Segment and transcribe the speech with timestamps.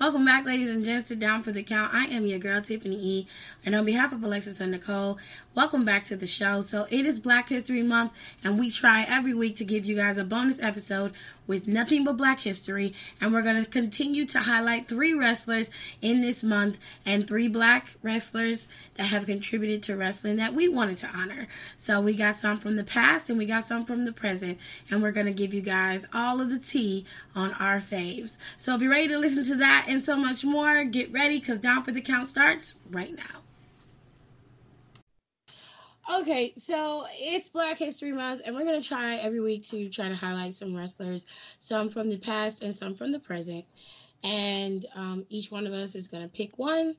[0.00, 1.92] Welcome back, ladies and gents, to Down for the Count.
[1.92, 3.26] I am your girl, Tiffany E.
[3.66, 5.18] And on behalf of Alexis and Nicole,
[5.56, 6.60] welcome back to the show.
[6.60, 8.12] So, it is Black History Month,
[8.44, 11.14] and we try every week to give you guys a bonus episode
[11.48, 12.94] with nothing but black history.
[13.20, 15.70] And we're going to continue to highlight three wrestlers
[16.00, 20.98] in this month and three black wrestlers that have contributed to wrestling that we wanted
[20.98, 21.48] to honor.
[21.76, 24.58] So, we got some from the past and we got some from the present.
[24.90, 27.04] And we're going to give you guys all of the tea
[27.34, 28.38] on our faves.
[28.58, 30.84] So, if you're ready to listen to that, and so much more.
[30.84, 33.42] Get ready because Down for the Count starts right now.
[36.20, 40.08] Okay, so it's Black History Month, and we're going to try every week to try
[40.08, 41.26] to highlight some wrestlers,
[41.58, 43.64] some from the past and some from the present.
[44.24, 46.96] And um, each one of us is going to pick one,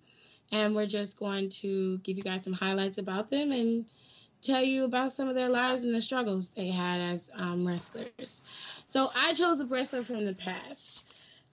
[0.52, 3.86] and we're just going to give you guys some highlights about them and
[4.44, 8.44] tell you about some of their lives and the struggles they had as um, wrestlers.
[8.86, 11.04] So I chose a wrestler from the past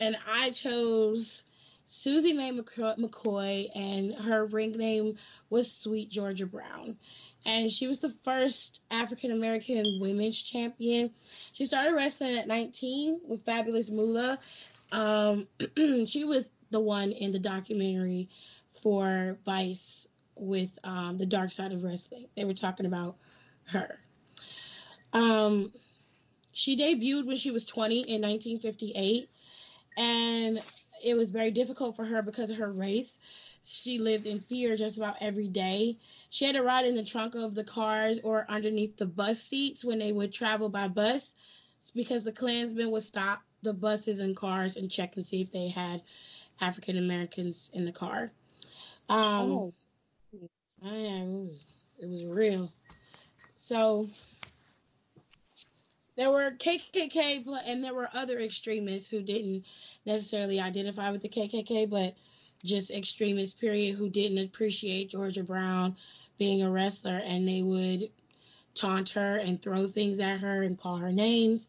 [0.00, 1.42] and I chose
[1.86, 5.16] Susie Mae McCoy, and her ring name
[5.50, 6.96] was Sweet Georgia Brown.
[7.44, 11.10] And she was the first African American women's champion.
[11.52, 14.38] She started wrestling at 19 with Fabulous Moolah.
[14.90, 15.46] Um,
[16.06, 18.28] she was the one in the documentary
[18.82, 22.26] for Vice with um, the Dark Side of Wrestling.
[22.36, 23.16] They were talking about
[23.66, 23.98] her.
[25.12, 25.72] Um,
[26.52, 29.28] she debuted when she was 20 in 1958
[29.96, 30.62] and
[31.04, 33.18] it was very difficult for her because of her race.
[33.62, 35.96] She lived in fear just about every day.
[36.30, 39.84] She had to ride in the trunk of the cars or underneath the bus seats
[39.84, 41.32] when they would travel by bus
[41.94, 45.68] because the Klansmen would stop the buses and cars and check and see if they
[45.68, 46.02] had
[46.60, 48.30] African Americans in the car.
[49.08, 49.74] Um, oh.
[50.82, 51.66] yeah, it was,
[52.00, 52.72] it was real.
[53.56, 54.08] So
[56.16, 59.64] there were KKK and there were other extremists who didn't
[60.06, 62.14] necessarily identify with the KKK, but
[62.64, 65.96] just extremists, period, who didn't appreciate Georgia Brown
[66.38, 68.10] being a wrestler and they would
[68.74, 71.66] taunt her and throw things at her and call her names.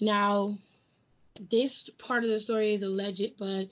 [0.00, 0.58] Now,
[1.50, 3.68] this part of the story is alleged, but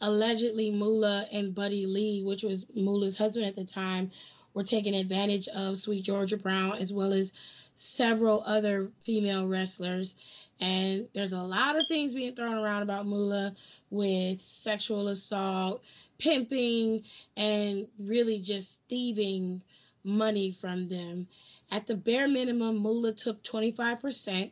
[0.00, 4.10] allegedly Moolah and Buddy Lee, which was Moolah's husband at the time,
[4.54, 7.32] were taking advantage of Sweet Georgia Brown as well as
[7.80, 10.14] several other female wrestlers.
[10.60, 13.54] And there's a lot of things being thrown around about Moolah
[13.88, 15.82] with sexual assault,
[16.18, 17.04] pimping,
[17.36, 19.62] and really just thieving
[20.04, 21.26] money from them.
[21.70, 24.50] At the bare minimum, Moolah took 25%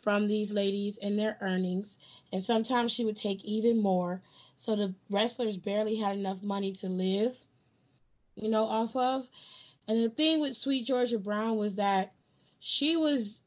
[0.00, 1.98] from these ladies and their earnings,
[2.32, 4.22] and sometimes she would take even more.
[4.58, 7.36] So the wrestlers barely had enough money to live,
[8.34, 9.26] you know, off of.
[9.86, 12.12] And the thing with Sweet Georgia Brown was that
[12.64, 13.42] she was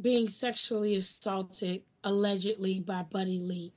[0.00, 3.72] being sexually assaulted allegedly by Buddy Lee.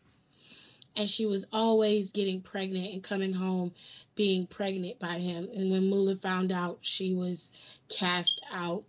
[0.96, 3.72] And she was always getting pregnant and coming home
[4.14, 5.50] being pregnant by him.
[5.52, 7.50] And when Moolah found out, she was
[7.90, 8.84] cast out.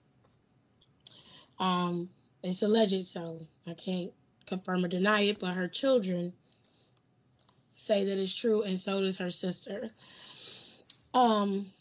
[1.59, 2.11] Um,
[2.43, 4.13] it's alleged, so I can't
[4.45, 6.35] confirm or deny it, but her children
[7.77, 9.91] say that it's true, and so does her sister.
[11.15, 11.73] Um,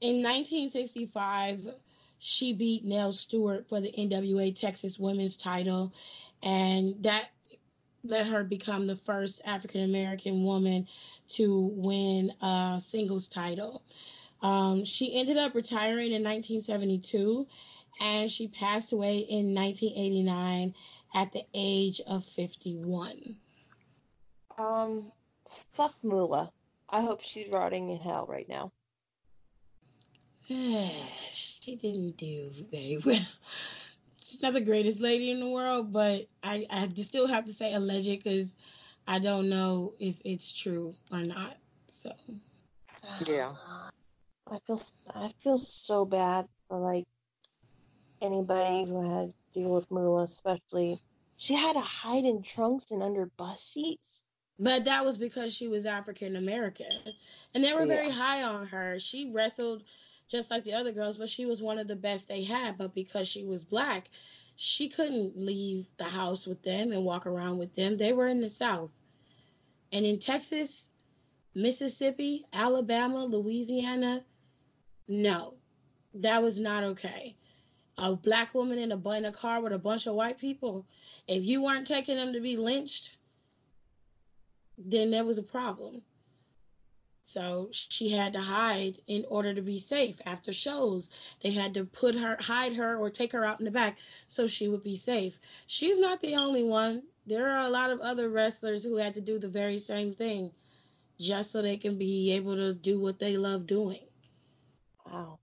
[0.00, 1.74] in 1965,
[2.24, 5.92] she beat Nell Stewart for the NWA Texas Women's title,
[6.42, 7.28] and that
[8.02, 10.88] let her become the first African American woman
[11.28, 13.82] to win a singles title.
[14.40, 17.46] Um, she ended up retiring in 1972,
[18.00, 20.74] and she passed away in 1989
[21.14, 23.36] at the age of 51.
[24.56, 25.12] Um,
[25.74, 26.50] fuck Moolah.
[26.88, 28.72] I hope she's rotting in hell right now.
[31.34, 33.26] She didn't do very well.
[34.22, 37.74] She's not the greatest lady in the world, but I, I still have to say
[37.74, 38.54] alleged because
[39.06, 41.56] I don't know if it's true or not.
[41.88, 42.12] So.
[43.26, 43.52] Yeah.
[44.50, 44.80] I feel
[45.14, 47.04] I feel so bad for like
[48.20, 50.98] anybody who had to deal with Moolah, especially.
[51.36, 54.22] She had to hide in trunks and under bus seats.
[54.58, 56.86] But that was because she was African American,
[57.52, 59.00] and they were very high on her.
[59.00, 59.82] She wrestled
[60.28, 62.78] just like the other girls, but she was one of the best they had.
[62.78, 64.08] But because she was black,
[64.56, 67.96] she couldn't leave the house with them and walk around with them.
[67.96, 68.90] They were in the South.
[69.92, 70.90] And in Texas,
[71.54, 74.24] Mississippi, Alabama, Louisiana,
[75.06, 75.54] no,
[76.14, 77.36] that was not okay.
[77.98, 80.86] A black woman in a, in a car with a bunch of white people,
[81.28, 83.16] if you weren't taking them to be lynched,
[84.78, 86.02] then there was a problem.
[87.34, 91.10] So she had to hide in order to be safe after shows.
[91.42, 93.98] They had to put her, hide her, or take her out in the back
[94.28, 95.40] so she would be safe.
[95.66, 97.02] She's not the only one.
[97.26, 100.52] there are a lot of other wrestlers who had to do the very same thing
[101.18, 104.06] just so they can be able to do what they love doing.
[105.04, 105.40] Wow.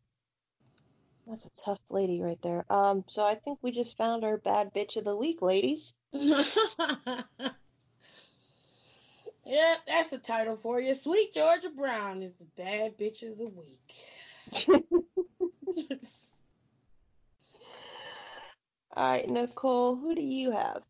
[1.28, 2.64] That's a tough lady right there.
[2.72, 5.94] Um, so I think we just found our bad bitch of the week, ladies.
[9.46, 10.94] yeah, that's the title for you.
[10.94, 13.94] Sweet Georgia Brown is the bad bitch of the week.
[18.94, 20.84] All right, Nicole, who do you have?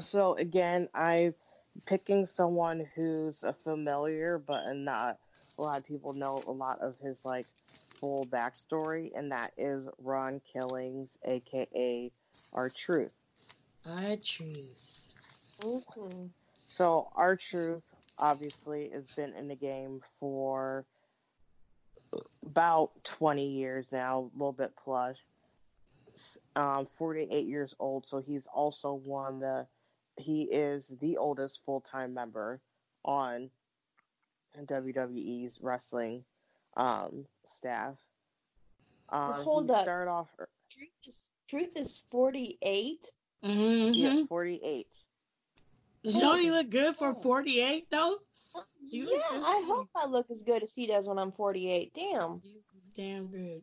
[0.00, 1.34] So again, I'm
[1.86, 5.18] picking someone who's a familiar, but not
[5.58, 7.46] a lot of people know a lot of his like
[8.00, 12.10] full backstory, and that is Ron Killings, aka
[12.52, 13.14] Our Truth.
[13.86, 14.91] R Truth.
[15.62, 16.26] Mm-hmm.
[16.66, 17.84] So R-Truth
[18.18, 20.84] obviously has been in the game for
[22.44, 25.18] about 20 years now, a little bit plus.
[26.56, 29.66] Um, 48 years old, so he's also one the
[30.18, 32.60] he is the oldest full time member
[33.02, 33.50] on
[34.66, 36.24] WWE's wrestling
[36.76, 37.94] um, staff.
[39.08, 39.84] Um, hold up.
[39.84, 40.28] started off
[40.70, 43.12] Truth is, Truth is 48.
[43.44, 43.94] Mm-hmm.
[43.94, 44.86] yeah, 48.
[46.04, 48.16] Don't he look good for 48 though?
[48.90, 49.40] You yeah.
[49.42, 51.92] I hope I look as good as he does when I'm 48.
[51.94, 52.42] Damn.
[52.96, 53.62] Damn good.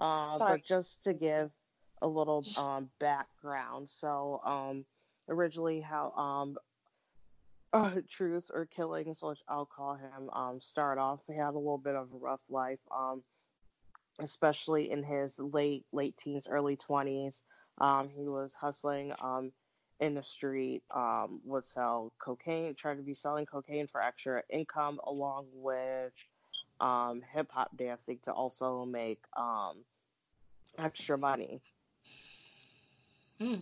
[0.00, 0.58] Uh, Sorry.
[0.58, 1.50] but just to give
[2.02, 4.84] a little um, background, so um,
[5.28, 6.56] originally how um,
[7.72, 11.78] uh, Truth or Killings, which I'll call him, um, start off, he had a little
[11.78, 13.22] bit of a rough life, um,
[14.20, 17.42] especially in his late late teens, early 20s.
[17.78, 19.52] Um, he was hustling um,
[20.00, 25.00] in the street, um, would sell cocaine, tried to be selling cocaine for extra income,
[25.04, 26.12] along with
[26.80, 29.84] um, hip hop dancing to also make um,
[30.78, 31.62] extra money.
[33.40, 33.56] Hmm.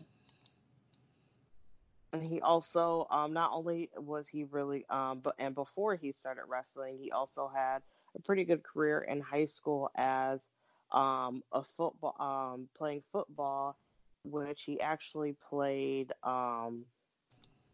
[2.12, 6.42] And he also, um, not only was he really, um, but and before he started
[6.48, 7.82] wrestling, he also had
[8.16, 10.48] a pretty good career in high school as
[10.90, 13.76] um, a football, um, playing football,
[14.24, 16.84] which he actually played um,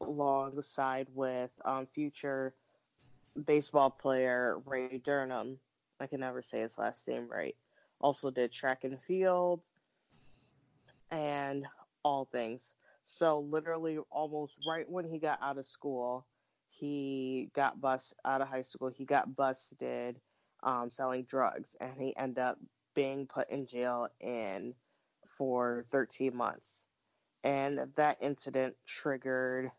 [0.00, 2.54] alongside with um, future
[3.44, 5.58] baseball player Ray Durham.
[6.00, 7.56] I can never say his last name right.
[8.00, 9.60] Also did track and field
[11.10, 11.66] and
[12.02, 12.72] all things.
[13.04, 16.26] So literally almost right when he got out of school,
[16.68, 18.88] he got bust out of high school.
[18.88, 20.20] He got busted
[20.62, 22.58] um, selling drugs, and he ended up
[22.94, 24.74] being put in jail in
[25.36, 26.82] for 13 months.
[27.44, 29.70] And that incident triggered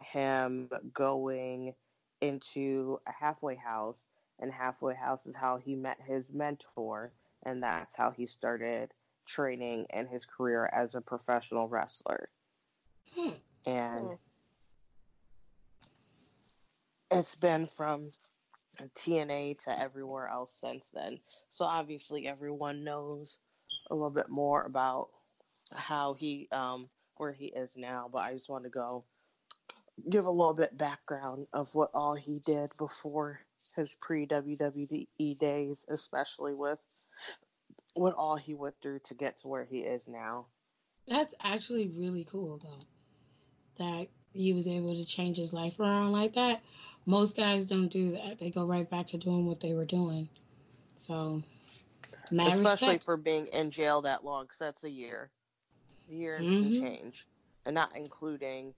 [0.00, 1.74] him going
[2.20, 4.04] into a halfway house,
[4.38, 7.12] and halfway house is how he met his mentor,
[7.44, 8.92] and that's how he started
[9.26, 12.28] training and his career as a professional wrestler.
[13.14, 13.30] Hmm.
[13.64, 14.14] And Hmm.
[17.10, 18.12] it's been from
[18.94, 21.18] TNA to everywhere else since then.
[21.50, 23.38] So obviously everyone knows
[23.90, 25.08] a little bit more about
[25.72, 29.04] how he um where he is now, but I just want to go
[30.10, 33.40] give a little bit background of what all he did before
[33.74, 36.78] his pre WWE days, especially with
[37.94, 40.46] what all he went through to get to where he is now.
[41.08, 43.84] That's actually really cool though.
[43.84, 46.60] That he was able to change his life around like that.
[47.06, 48.38] Most guys don't do that.
[48.38, 50.28] They go right back to doing what they were doing.
[51.06, 51.42] So,
[52.32, 52.98] mad especially respect.
[52.98, 55.30] for being in jail that long, because that's a year,
[56.08, 56.72] a year and some Mhm.
[56.72, 57.26] change,
[57.64, 58.74] and not including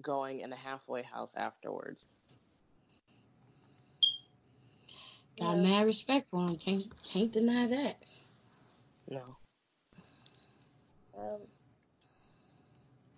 [0.00, 2.08] going in a halfway house afterwards.
[5.38, 5.58] Got Yeah.
[5.58, 6.56] mad respect for him.
[6.58, 8.02] Can't can't deny that.
[9.08, 9.38] No,
[11.14, 11.48] Um,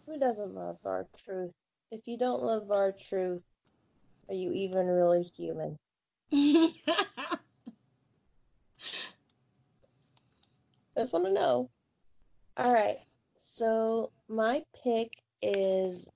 [0.07, 1.53] who doesn't love our truth?
[1.91, 3.43] If you don't love R-Truth,
[4.29, 5.79] are you even really human?
[10.97, 11.71] I just want to know.
[12.57, 12.97] All right.
[13.37, 15.11] So my pick
[15.43, 16.11] is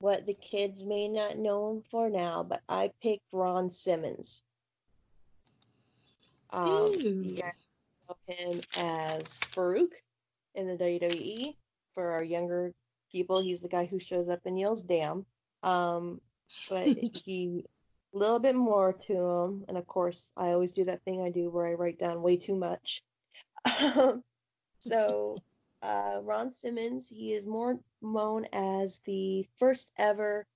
[0.00, 4.42] what the kids may not know him for now, but I picked Ron Simmons.
[6.50, 7.36] Um, you
[8.26, 9.92] him as Faarooq
[10.54, 11.54] in the WWE.
[11.94, 12.72] For our younger
[13.10, 15.26] people, he's the guy who shows up and yells "damn."
[15.62, 16.20] Um,
[16.68, 17.64] but he
[18.14, 21.30] a little bit more to him, and of course, I always do that thing I
[21.30, 23.02] do where I write down way too much.
[24.78, 25.38] So,
[25.82, 30.46] uh, Ron Simmons, he is more known as the first ever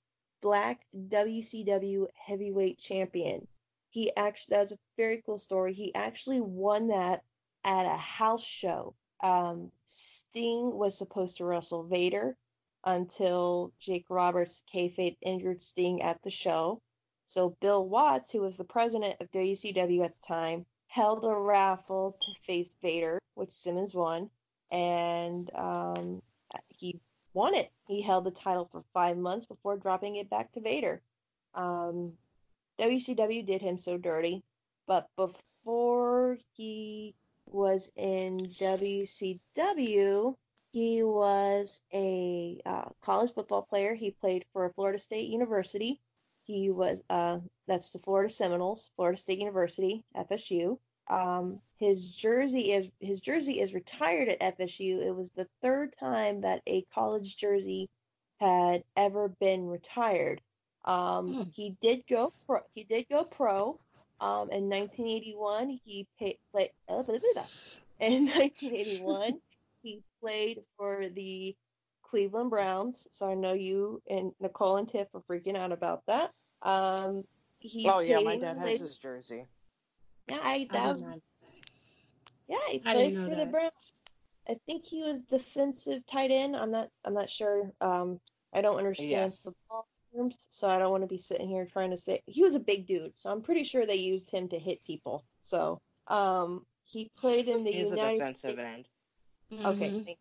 [0.40, 3.46] black WCW heavyweight champion.
[3.90, 5.72] He actually, that's a very cool story.
[5.72, 7.22] He actually won that
[7.64, 8.94] at a house show.
[9.22, 12.36] Um, Sting was supposed to wrestle Vader
[12.84, 16.80] until Jake Roberts kayfabe injured Sting at the show.
[17.26, 22.14] So Bill Watts, who was the president of WCW at the time, held a raffle
[22.20, 24.28] to face Vader, which Simmons won,
[24.70, 26.20] and um,
[26.68, 27.00] he
[27.32, 27.72] won it.
[27.86, 31.00] He held the title for five months before dropping it back to Vader.
[31.54, 32.12] Um,
[32.78, 34.42] WCW did him so dirty,
[34.86, 37.14] but before he
[37.46, 39.40] was in WCW,
[40.72, 43.94] he was a uh, college football player.
[43.94, 46.02] He played for Florida State University.
[46.44, 50.78] He was uh, that's the Florida Seminoles, Florida State University, FSU.
[51.08, 55.04] Um, his jersey is his jersey is retired at FSU.
[55.04, 57.88] It was the third time that a college jersey
[58.40, 60.40] had ever been retired.
[60.84, 61.42] Um, hmm.
[61.52, 62.60] He did go pro.
[62.74, 63.78] He did go pro.
[64.20, 66.70] Um, in 1981, he pay, played.
[66.88, 67.46] Uh, blah, blah, blah.
[68.00, 69.40] In 1981,
[69.82, 71.56] he played for the
[72.12, 73.08] Cleveland Browns.
[73.10, 76.30] So I know you and Nicole and Tiff are freaking out about that.
[76.60, 77.24] Um,
[77.58, 79.46] he oh yeah, my dad has his jersey.
[80.28, 81.14] Yeah, I, that I
[82.48, 83.38] yeah, he played for that.
[83.38, 83.72] the Browns.
[84.46, 86.54] I think he was defensive tight end.
[86.54, 86.90] I'm not.
[87.06, 87.72] I'm not sure.
[87.80, 88.20] Um,
[88.52, 91.96] I don't understand football terms, so I don't want to be sitting here trying to
[91.96, 93.14] say he was a big dude.
[93.16, 95.24] So I'm pretty sure they used him to hit people.
[95.40, 98.02] So um, he played in the He's United.
[98.02, 98.86] a defensive end.
[99.64, 99.90] Okay.
[99.90, 100.12] Mm-hmm.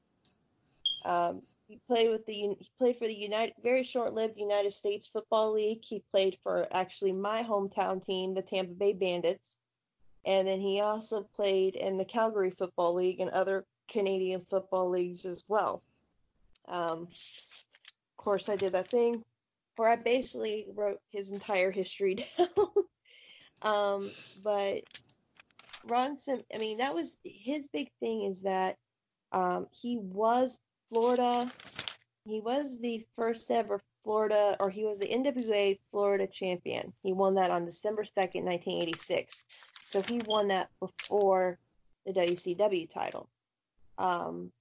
[1.04, 5.54] Um, he played with the he played for the United very short-lived United States Football
[5.54, 5.80] League.
[5.84, 9.56] He played for actually my hometown team, the Tampa Bay Bandits,
[10.26, 15.24] and then he also played in the Calgary Football League and other Canadian football leagues
[15.24, 15.82] as well.
[16.68, 19.24] Um, of course, I did that thing
[19.78, 22.48] where I basically wrote his entire history down.
[23.62, 24.12] um,
[24.44, 24.84] but
[25.86, 28.76] Ron Sim, I mean, that was his big thing is that
[29.32, 30.60] um, he was
[30.92, 31.52] Florida.
[32.26, 36.94] He was the first ever Florida, or he was the NWA Florida champion.
[37.04, 39.46] He won that on December 2nd, 1986.
[39.84, 41.60] So he won that before
[42.06, 43.30] the WCW title.
[43.98, 44.52] Um,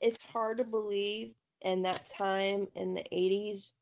[0.00, 3.72] it's hard to believe in that time in the 80s,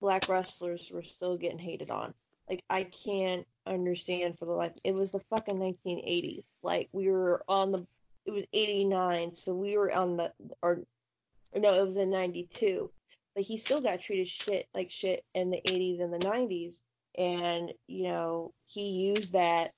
[0.00, 2.14] black wrestlers were still getting hated on.
[2.48, 4.72] Like, I can't understand for the life.
[4.84, 6.44] It was the fucking 1980s.
[6.62, 7.86] Like, we were on the
[8.28, 10.30] it was 89, so we were on the
[10.60, 10.80] or,
[11.56, 12.90] no, it was in 92.
[13.34, 16.82] But he still got treated shit like shit in the 80s and the 90s,
[17.16, 19.72] and you know he used that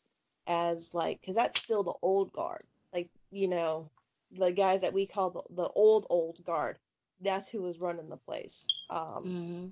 [0.49, 3.88] as like because that's still the old guard, like you know
[4.33, 6.76] the guys that we call the, the old old guard.
[7.21, 8.66] That's who was running the place.
[8.88, 9.66] Um, mm-hmm.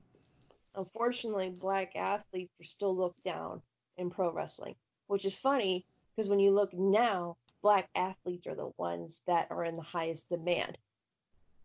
[0.77, 3.61] Unfortunately, black athletes are still looked down
[3.97, 4.77] in pro wrestling,
[5.09, 9.65] which is funny because when you look now, black athletes are the ones that are
[9.65, 10.79] in the highest demand.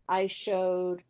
[0.08, 1.02] I showed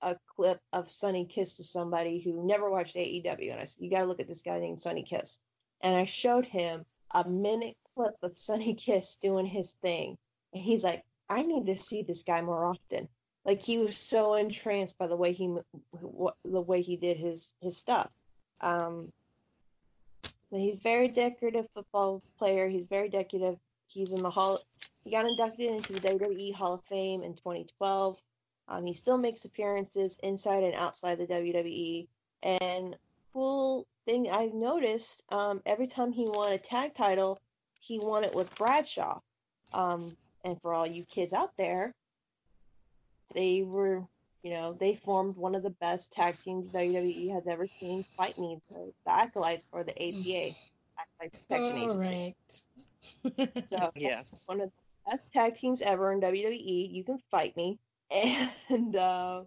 [0.00, 3.90] a clip of Sonny Kiss to somebody who never watched AEW, and I said, "You
[3.90, 5.38] got to look at this guy named Sonny Kiss."
[5.80, 10.18] And I showed him a minute clip of Sonny Kiss doing his thing,
[10.52, 13.08] and he's like, "I need to see this guy more often."
[13.44, 15.56] Like he was so entranced by the way he
[16.44, 18.10] the way he did his his stuff.
[18.60, 19.12] Um,
[20.50, 22.68] he's very decorative football player.
[22.68, 23.58] He's very decorative
[23.92, 24.58] He's in the hall.
[25.04, 28.22] He got inducted into the WWE Hall of Fame in 2012.
[28.68, 32.06] Um, he still makes appearances inside and outside the WWE.
[32.42, 32.96] And
[33.32, 37.40] cool thing I've noticed, um, every time he won a tag title,
[37.80, 39.20] he won it with Bradshaw.
[39.72, 41.94] Um, and for all you kids out there,
[43.34, 44.02] they were,
[44.42, 48.04] you know, they formed one of the best tag teams WWE has ever seen.
[48.16, 50.56] Fight me, the, the acolytes for the APA,
[50.98, 52.36] Acolytes Protection Agency.
[53.24, 56.92] So yes, one of the best tag teams ever in WWE.
[56.92, 57.78] You can fight me,
[58.68, 59.42] and uh,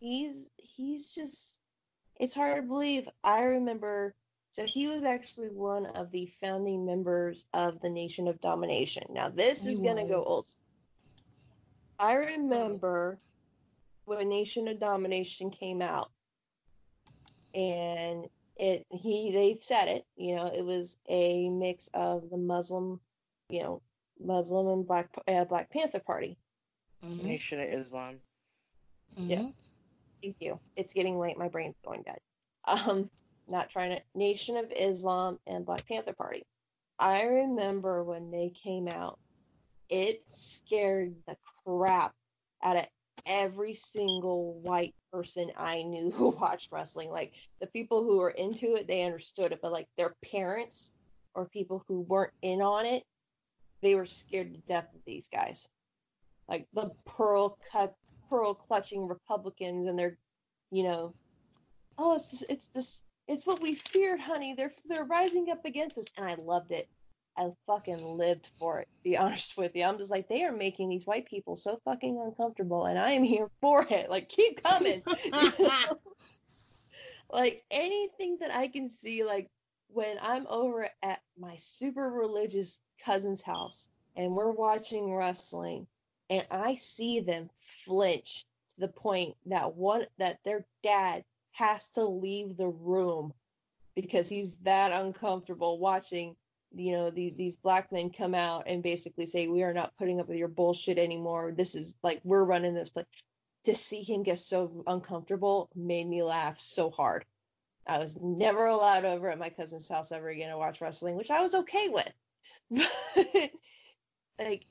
[0.00, 1.60] he's he's just
[2.18, 3.08] it's hard to believe.
[3.22, 4.14] I remember.
[4.50, 9.04] So he was actually one of the founding members of the Nation of Domination.
[9.10, 10.46] Now this he is going to go old.
[11.98, 13.18] I remember
[14.06, 16.10] when Nation of Domination came out,
[17.54, 20.06] and it he they said it.
[20.16, 23.00] You know, it was a mix of the Muslim
[23.48, 23.82] you know,
[24.20, 26.38] Muslim and Black uh, Black Panther Party.
[27.04, 27.26] Mm-hmm.
[27.26, 28.18] Nation of Islam.
[29.18, 29.30] Mm-hmm.
[29.30, 29.48] Yeah.
[30.22, 30.58] Thank you.
[30.76, 31.38] It's getting late.
[31.38, 32.18] My brain's going dead.
[32.66, 33.08] Um,
[33.48, 34.02] not trying to.
[34.14, 36.44] Nation of Islam and Black Panther Party.
[36.98, 39.18] I remember when they came out,
[39.88, 42.12] it scared the crap
[42.62, 42.86] out of
[43.26, 47.10] every single white person I knew who watched wrestling.
[47.10, 50.92] Like the people who were into it, they understood it, but like their parents
[51.34, 53.04] or people who weren't in on it,
[53.82, 55.68] they were scared to death of these guys.
[56.48, 57.94] like the pearl cut,
[58.30, 60.16] pearl clutching Republicans, and they're,
[60.70, 61.14] you know,
[61.98, 64.54] oh, it's this, it's this, it's what we feared, honey.
[64.54, 66.88] They're they're rising up against us, and I loved it.
[67.36, 68.88] I fucking lived for it.
[68.96, 71.80] To be honest with you, I'm just like they are making these white people so
[71.84, 74.10] fucking uncomfortable, and I am here for it.
[74.10, 75.02] Like keep coming.
[77.30, 79.50] like anything that I can see, like
[79.88, 85.86] when I'm over at my super religious cousin's house and we're watching wrestling,
[86.30, 87.50] and I see them
[87.84, 93.32] flinch to the point that one that their dad has to leave the room
[93.94, 96.36] because he's that uncomfortable watching
[96.74, 100.20] you know these these black men come out and basically say we are not putting
[100.20, 101.52] up with your bullshit anymore.
[101.56, 103.06] This is like we're running this place.
[103.64, 107.24] To see him get so uncomfortable made me laugh so hard
[107.88, 111.30] i was never allowed over at my cousin's house ever again to watch wrestling which
[111.30, 112.12] i was okay with.
[114.36, 114.66] But like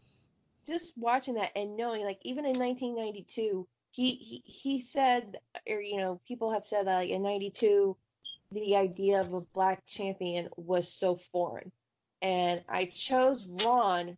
[0.66, 5.36] just watching that and knowing like even in 1992 he he, he said
[5.70, 7.98] or you know people have said that like in 92
[8.52, 11.72] the idea of a black champion was so foreign.
[12.22, 14.18] And I chose Ron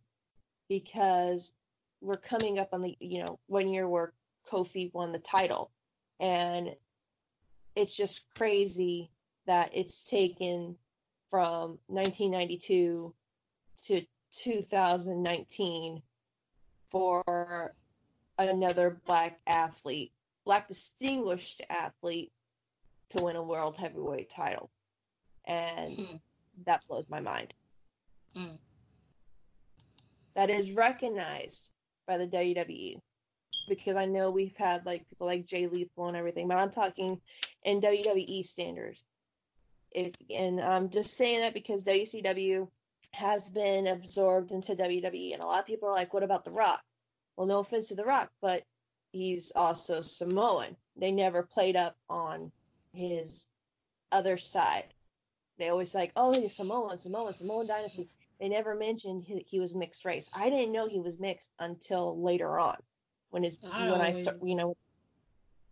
[0.68, 1.52] because
[2.00, 4.12] we're coming up on the you know one year where
[4.50, 5.70] Kofi won the title,
[6.18, 6.74] and
[7.80, 9.10] it's just crazy
[9.46, 10.76] that it's taken
[11.30, 13.14] from 1992
[13.84, 16.02] to 2019
[16.90, 17.74] for
[18.38, 20.12] another black athlete,
[20.44, 22.32] black distinguished athlete,
[23.10, 24.70] to win a world heavyweight title,
[25.46, 26.16] and hmm.
[26.66, 27.52] that blows my mind.
[28.36, 28.58] Mm.
[30.34, 31.70] That is recognized
[32.06, 33.00] by the WWE.
[33.68, 37.20] Because I know we've had like people like Jay Lethal and everything, but I'm talking
[37.62, 39.04] in WWE standards.
[39.90, 42.68] If and I'm just saying that because WCW
[43.12, 46.52] has been absorbed into WWE, and a lot of people are like, "What about The
[46.52, 46.82] Rock?"
[47.36, 48.64] Well, no offense to The Rock, but
[49.12, 50.76] he's also Samoan.
[50.96, 52.52] They never played up on
[52.92, 53.48] his
[54.12, 54.94] other side.
[55.58, 59.74] They always like, "Oh, he's Samoan, Samoan, Samoan dynasty." They never mentioned he, he was
[59.74, 60.30] mixed race.
[60.34, 62.76] I didn't know he was mixed until later on,
[63.30, 64.76] when his I when I start, you know,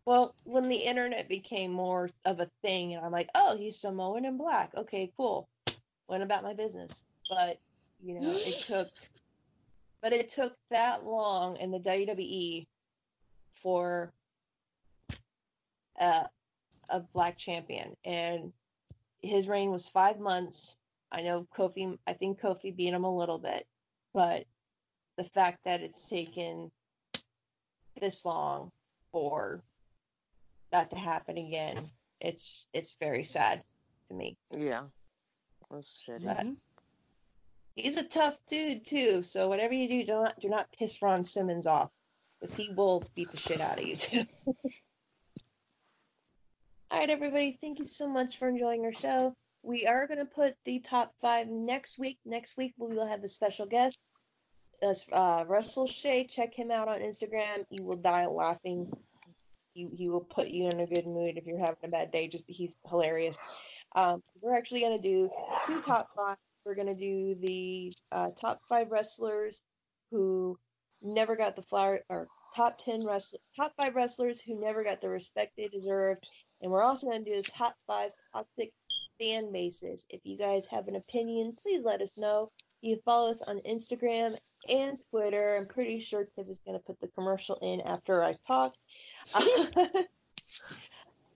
[0.08, 4.24] well, when the internet became more of a thing, and I'm like, oh, he's Samoan
[4.24, 4.72] and black.
[4.74, 5.46] Okay, cool.
[6.08, 7.58] Went about my business, but
[8.02, 8.88] you know, it took,
[10.00, 12.66] but it took that long in the WWE
[13.52, 14.10] for
[16.00, 16.24] uh,
[16.88, 18.50] a black champion, and
[19.20, 20.74] his reign was five months
[21.12, 23.66] I know Kofi, I think Kofi beat him a little bit,
[24.14, 24.44] but
[25.18, 26.70] the fact that it's taken
[28.00, 28.70] this long
[29.12, 29.62] for
[30.70, 33.62] that to happen again, it's it's very sad
[34.08, 34.36] to me.
[34.56, 34.84] Yeah,
[35.70, 36.24] that's shitty.
[36.24, 36.46] But
[37.74, 41.24] he's a tough dude too, so whatever you do, do not do not piss Ron
[41.24, 41.90] Simmons off,
[42.40, 44.24] because he will beat the shit out of you too.
[46.90, 49.36] All right, everybody, thank you so much for enjoying our show.
[49.62, 52.18] We are going to put the top five next week.
[52.24, 53.98] Next week we will have a special guest,
[55.12, 56.24] uh, Russell Shea.
[56.24, 57.66] Check him out on Instagram.
[57.68, 58.90] You will die laughing.
[59.78, 62.26] He, he will put you in a good mood if you're having a bad day.
[62.26, 63.36] Just he's hilarious.
[63.94, 65.30] Um, we're actually to do
[65.66, 66.36] two top five.
[66.64, 69.62] We're to do the uh, top five wrestlers
[70.10, 70.58] who
[71.00, 75.08] never got the flower or top 10 wrestlers, top five wrestlers who never got the
[75.08, 76.26] respect they deserved.
[76.60, 78.72] And we're also to do the top five toxic
[79.20, 80.06] fan bases.
[80.10, 82.50] If you guys have an opinion, please let us know.
[82.80, 84.36] You can follow us on Instagram
[84.68, 85.56] and Twitter.
[85.56, 88.74] I'm pretty sure Tiff is going to put the commercial in after I talk.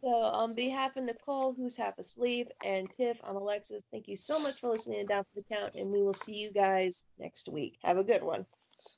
[0.00, 3.82] So, on behalf of Nicole, who's half asleep, and Tiff, I'm Alexis.
[3.90, 6.34] Thank you so much for listening to Down for the Count, and we will see
[6.34, 7.78] you guys next week.
[7.84, 8.46] Have a good one.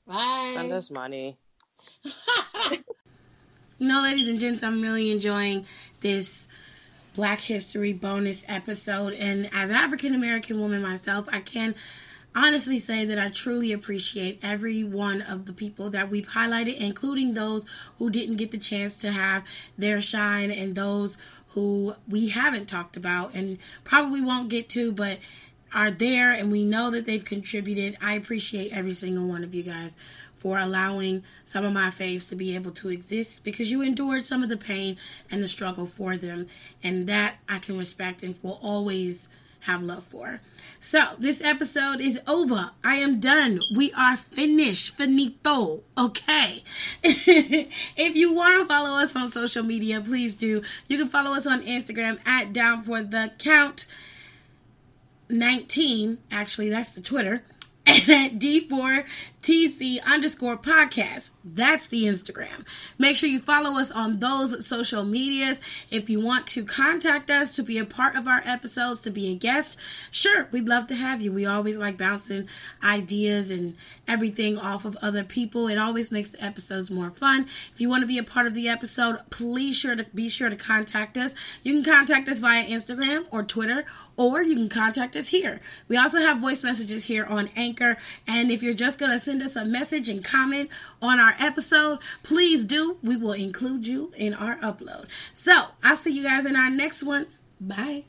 [0.07, 0.51] Bye.
[0.55, 1.37] Send us money.
[2.03, 5.65] you know, ladies and gents, I'm really enjoying
[6.01, 6.47] this
[7.15, 9.13] Black History bonus episode.
[9.13, 11.75] And as an African American woman myself, I can
[12.35, 17.33] honestly say that I truly appreciate every one of the people that we've highlighted, including
[17.33, 17.65] those
[17.97, 19.43] who didn't get the chance to have
[19.77, 21.17] their shine and those
[21.49, 25.19] who we haven't talked about and probably won't get to, but
[25.73, 27.97] are there and we know that they've contributed.
[28.01, 29.95] I appreciate every single one of you guys
[30.37, 34.43] for allowing some of my faves to be able to exist because you endured some
[34.43, 34.97] of the pain
[35.31, 36.47] and the struggle for them.
[36.83, 39.27] And that I can respect and will always
[39.65, 40.39] have love for.
[40.79, 42.71] So, this episode is over.
[42.83, 43.59] I am done.
[43.73, 44.95] We are finished.
[44.95, 45.81] Finito.
[45.97, 46.63] Okay.
[47.03, 50.61] if you want to follow us on social media, please do.
[50.87, 53.87] You can follow us on Instagram at Down for the Count
[55.29, 56.19] 19.
[56.31, 57.43] Actually, that's the Twitter.
[57.87, 59.05] at D4
[59.45, 61.29] TC underscore podcast.
[61.43, 62.65] That's the Instagram.
[62.97, 65.61] Make sure you follow us on those social medias.
[65.91, 69.31] If you want to contact us to be a part of our episodes, to be
[69.31, 69.77] a guest,
[70.09, 71.31] sure, we'd love to have you.
[71.31, 72.47] We always like bouncing
[72.83, 73.75] ideas and
[74.07, 75.67] everything off of other people.
[75.67, 77.45] It always makes the episodes more fun.
[77.71, 80.49] If you want to be a part of the episode, please sure to be sure
[80.49, 81.35] to contact us.
[81.61, 83.85] You can contact us via Instagram or Twitter
[84.17, 85.59] or you can contact us here.
[85.87, 87.97] We also have voice messages here on Anchor.
[88.27, 90.69] And if you're just going to send us a message and comment
[91.01, 92.97] on our episode, please do.
[93.03, 95.07] We will include you in our upload.
[95.33, 97.27] So I'll see you guys in our next one.
[97.59, 98.05] Bye.